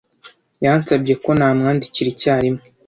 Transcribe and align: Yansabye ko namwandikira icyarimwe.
Yansabye 0.63 1.13
ko 1.23 1.29
namwandikira 1.37 2.07
icyarimwe. 2.13 2.63